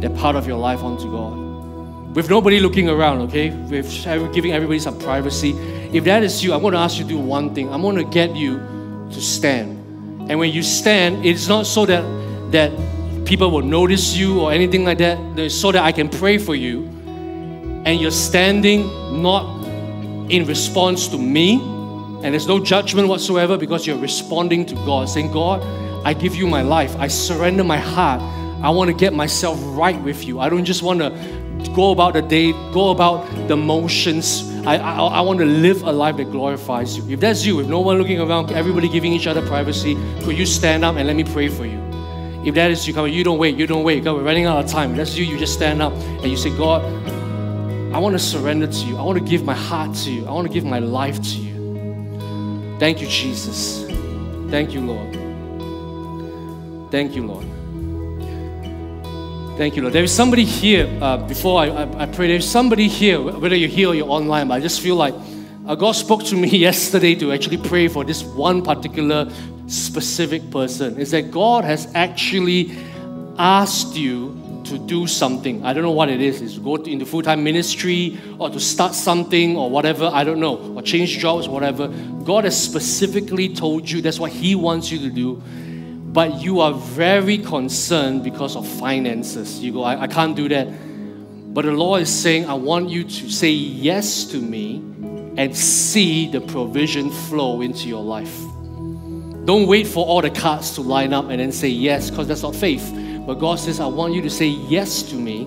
[0.00, 2.16] that part of your life onto God?
[2.16, 3.50] With nobody looking around, okay?
[3.50, 5.50] With giving everybody some privacy.
[5.92, 7.70] If that is you, I'm to ask you to do one thing.
[7.72, 8.58] I'm to get you
[9.12, 9.79] to stand.
[10.30, 12.04] And when you stand, it's not so that
[12.52, 12.70] that
[13.24, 15.18] people will notice you or anything like that.
[15.36, 16.84] It's so that I can pray for you
[17.84, 18.86] and you're standing
[19.22, 19.66] not
[20.30, 25.32] in response to me, and there's no judgment whatsoever because you're responding to God, saying,
[25.32, 25.62] God,
[26.06, 28.20] I give you my life, I surrender my heart.
[28.62, 30.38] I want to get myself right with you.
[30.38, 31.10] I don't just want to
[31.68, 34.48] go about the day, go about the motions.
[34.66, 37.08] I, I, I want to live a life that glorifies you.
[37.12, 40.46] If that's you, if no one looking around, everybody giving each other privacy, could you
[40.46, 41.78] stand up and let me pray for you?
[42.44, 44.02] If that is you, come you don't wait, you don't wait.
[44.04, 44.92] God, we're running out of time.
[44.92, 46.82] If that's you, you just stand up and you say, God,
[47.94, 48.96] I want to surrender to you.
[48.96, 50.26] I want to give my heart to you.
[50.26, 52.76] I want to give my life to you.
[52.78, 53.84] Thank you, Jesus.
[54.50, 55.12] Thank you, Lord.
[56.90, 57.46] Thank you, Lord.
[59.56, 59.92] Thank you, Lord.
[59.92, 63.68] There is somebody here, uh, before I, I, I, pray, there's somebody here, whether you're
[63.68, 65.14] here or you're online, but I just feel like
[65.66, 69.30] uh, God spoke to me yesterday to actually pray for this one particular
[69.66, 70.98] specific person.
[70.98, 72.72] Is that God has actually
[73.38, 75.64] asked you to do something.
[75.64, 76.40] I don't know what it is.
[76.40, 80.10] Is to go into full time ministry or to start something or whatever.
[80.12, 80.56] I don't know.
[80.74, 81.88] Or change jobs, whatever.
[82.24, 85.42] God has specifically told you that's what He wants you to do.
[86.12, 89.60] But you are very concerned because of finances.
[89.60, 90.66] You go, I, I can't do that.
[91.54, 94.76] But the Lord is saying, I want you to say yes to me
[95.36, 98.36] and see the provision flow into your life.
[99.44, 102.42] Don't wait for all the cards to line up and then say yes, because that's
[102.42, 102.92] not faith.
[103.26, 105.42] But God says, I want you to say yes to me,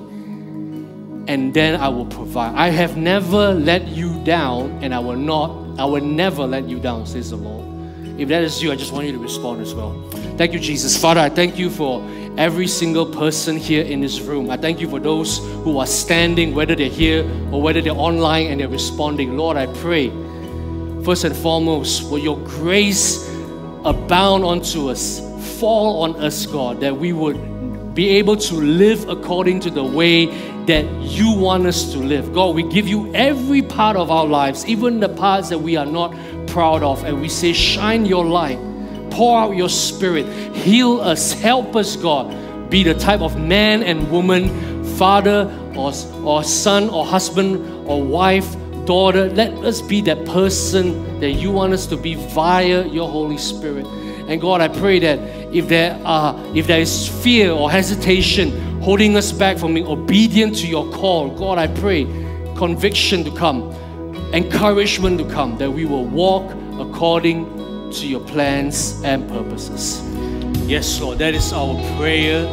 [1.28, 2.56] and then I will provide.
[2.56, 6.80] I have never let you down, and I will not, I will never let you
[6.80, 7.73] down, says the Lord.
[8.18, 10.00] If that is you, I just want you to respond as well.
[10.38, 10.96] Thank you, Jesus.
[10.96, 12.08] Father, I thank you for
[12.38, 14.50] every single person here in this room.
[14.50, 18.48] I thank you for those who are standing, whether they're here or whether they're online
[18.48, 19.38] and they're responding.
[19.38, 20.10] Lord, I pray,
[21.04, 23.30] first and foremost, will your grace
[23.84, 25.20] abound unto us,
[25.60, 30.26] fall on us, God, that we would be able to live according to the way
[30.66, 32.34] that you want us to live.
[32.34, 35.86] God, we give you every part of our lives, even the parts that we are
[35.86, 36.16] not
[36.54, 38.60] proud of, and we say, Shine your light,
[39.10, 42.70] pour out your spirit, heal us, help us, God.
[42.70, 45.92] Be the type of man and woman, father or,
[46.24, 49.30] or son or husband or wife, daughter.
[49.30, 53.86] Let us be that person that you want us to be via your Holy Spirit.
[54.28, 55.20] And God, I pray that
[55.54, 60.56] if there are if there is fear or hesitation holding us back from being obedient
[60.58, 62.06] to your call, God, I pray
[62.56, 63.74] conviction to come,
[64.34, 67.46] encouragement to come, that we will walk according
[67.92, 70.02] to your plans and purposes.
[70.68, 72.48] Yes, Lord, that is our prayer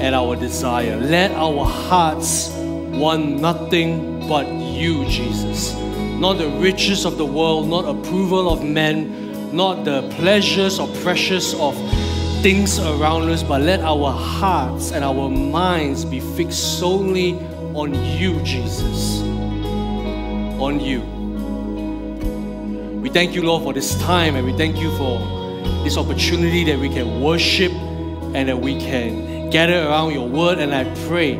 [0.00, 0.96] and our desire.
[0.96, 5.74] Let our hearts want nothing but you, Jesus.
[6.20, 11.54] Not the riches of the world, not approval of men, not the pleasures or pressures
[11.54, 11.74] of
[12.42, 17.34] things around us, but let our hearts and our minds be fixed solely
[17.74, 19.37] on you, Jesus.
[20.58, 21.00] On you.
[23.00, 25.18] We thank you, Lord, for this time, and we thank you for
[25.84, 30.58] this opportunity that we can worship and that we can gather around your word.
[30.58, 31.36] And I pray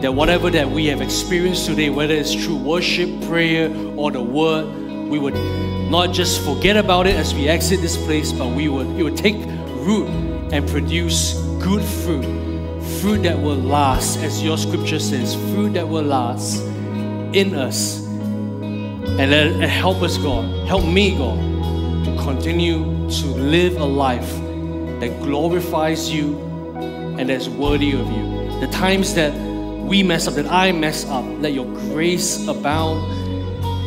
[0.00, 4.64] that whatever that we have experienced today, whether it's through worship, prayer, or the word,
[5.08, 5.34] we would
[5.90, 9.16] not just forget about it as we exit this place, but we would it would
[9.16, 9.36] take
[9.84, 10.08] root
[10.52, 12.24] and produce good fruit,
[13.00, 16.62] fruit that will last, as your scripture says, fruit that will last
[17.34, 18.09] in us.
[19.18, 21.38] And let help us, God, help me, God,
[22.04, 24.30] to continue to live a life
[25.00, 26.38] that glorifies you
[27.18, 28.60] and that's worthy of you.
[28.60, 29.32] The times that
[29.90, 33.00] we mess up, that I mess up, let your grace abound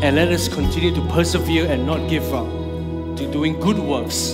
[0.03, 2.47] and let us continue to persevere and not give up
[3.17, 4.32] to doing good works